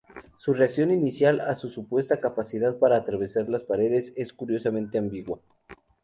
Su 0.35 0.55
reacción 0.55 0.89
inicial 0.89 1.39
a 1.41 1.55
su 1.55 1.69
supuesta 1.69 2.19
capacidad 2.19 2.79
para 2.79 2.95
atravesar 2.95 3.47
las 3.49 3.61
paredes 3.65 4.11
es 4.15 4.33
curiosamente 4.33 4.97
ambigua. 4.97 5.37